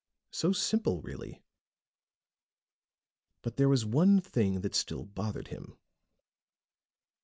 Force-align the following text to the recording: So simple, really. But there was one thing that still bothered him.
So 0.31 0.51
simple, 0.51 0.99
really. 1.03 1.43
But 3.43 3.57
there 3.57 3.69
was 3.69 3.85
one 3.85 4.19
thing 4.19 4.61
that 4.61 4.73
still 4.73 5.05
bothered 5.05 5.49
him. 5.49 5.77